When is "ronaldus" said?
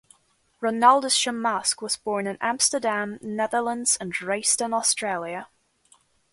0.63-1.15